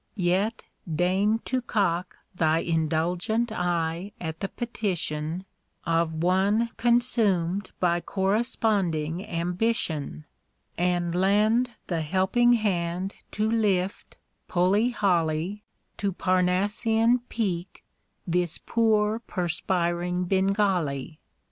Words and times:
Yet 0.15 0.63
deign 0.91 1.41
to 1.45 1.61
cock 1.61 2.17
thy 2.33 2.57
indulgent 2.61 3.51
eye 3.51 4.13
at 4.19 4.39
the 4.39 4.47
petition 4.47 5.45
Of 5.85 6.11
one 6.23 6.71
consumed 6.75 7.69
by 7.79 8.01
corresponding 8.01 9.23
ambition, 9.23 10.25
And 10.75 11.13
lend 11.13 11.75
the 11.85 12.01
helping 12.01 12.53
hand 12.53 13.13
to 13.33 13.47
lift, 13.47 14.17
pulley 14.47 14.89
hauley, 14.89 15.61
To 15.97 16.11
Parnassian 16.11 17.19
Peak 17.29 17.83
this 18.25 18.57
poor 18.57 19.19
perspiring 19.19 20.23
Bengali! 20.23 21.19